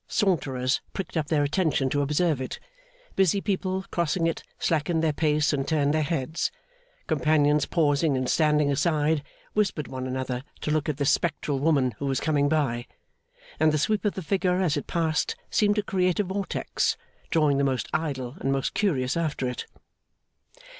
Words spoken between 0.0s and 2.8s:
Saunterers pricked up their attention to observe it;